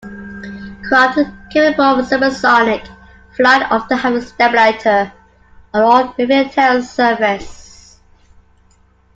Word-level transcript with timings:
Craft 0.89 1.19
capable 1.51 1.83
of 1.99 2.07
supersonic 2.07 2.83
flight 3.37 3.67
often 3.71 3.99
have 3.99 4.15
a 4.15 4.17
stabilator, 4.17 5.11
an 5.75 5.83
all-moving 5.83 6.49
tail 6.49 6.81
surface. 6.81 7.99